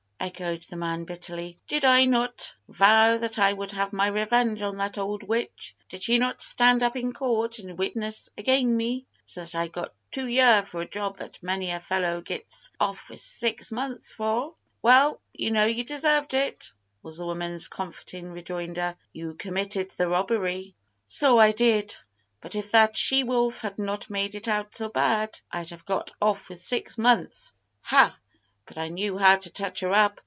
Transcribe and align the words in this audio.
echoed 0.23 0.61
the 0.69 0.75
man, 0.75 1.03
bitterly. 1.03 1.57
"Did 1.67 1.83
I 1.83 2.05
not 2.05 2.55
vow 2.67 3.17
that 3.17 3.39
I 3.39 3.53
would 3.53 3.71
have 3.71 3.91
my 3.91 4.05
revenge 4.05 4.61
on 4.61 4.77
that 4.77 4.99
old 4.99 5.23
witch? 5.23 5.75
Did 5.89 6.03
she 6.03 6.19
not 6.19 6.43
stand 6.43 6.83
up 6.83 6.95
in 6.95 7.11
court 7.11 7.57
and 7.57 7.75
witness 7.75 8.29
again' 8.37 8.77
me, 8.77 9.07
so 9.25 9.41
that 9.41 9.55
I 9.55 9.67
got 9.67 9.95
two 10.11 10.27
year 10.27 10.61
for 10.61 10.81
a 10.81 10.87
job 10.87 11.17
that 11.17 11.41
many 11.41 11.71
a 11.71 11.79
fellow 11.79 12.21
gits 12.21 12.69
off 12.79 13.09
with 13.09 13.19
six 13.19 13.71
months 13.71 14.11
for?" 14.11 14.53
"Well, 14.83 15.19
you 15.33 15.49
know 15.49 15.65
you 15.65 15.83
deserved 15.83 16.35
it!" 16.35 16.71
was 17.01 17.17
the 17.17 17.25
woman's 17.25 17.67
comforting 17.67 18.29
rejoinder. 18.31 18.95
"You 19.11 19.33
committed 19.33 19.89
the 19.89 20.07
robbery." 20.07 20.75
"So 21.07 21.39
I 21.39 21.51
did; 21.51 21.97
but 22.41 22.53
if 22.53 22.69
that 22.73 22.95
she 22.95 23.23
wolf 23.23 23.61
had 23.61 23.79
not 23.79 24.11
made 24.11 24.35
it 24.35 24.47
out 24.47 24.75
so 24.75 24.87
bad, 24.89 25.39
I'd 25.51 25.71
have 25.71 25.83
got 25.85 26.11
off 26.21 26.47
with 26.47 26.59
six 26.59 26.95
months. 26.95 27.53
Ha! 27.81 28.15
but 28.63 28.77
I 28.77 28.87
knew 28.87 29.17
how 29.17 29.35
to 29.35 29.49
touch 29.49 29.81
her 29.81 29.91
up. 29.91 30.19